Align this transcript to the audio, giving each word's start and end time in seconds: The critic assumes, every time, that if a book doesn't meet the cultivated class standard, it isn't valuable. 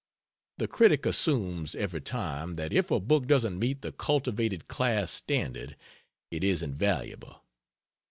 The 0.57 0.67
critic 0.67 1.05
assumes, 1.05 1.75
every 1.75 2.01
time, 2.01 2.55
that 2.55 2.73
if 2.73 2.89
a 2.89 2.99
book 2.99 3.27
doesn't 3.27 3.59
meet 3.59 3.83
the 3.83 3.91
cultivated 3.91 4.67
class 4.67 5.11
standard, 5.11 5.75
it 6.31 6.43
isn't 6.43 6.73
valuable. 6.73 7.43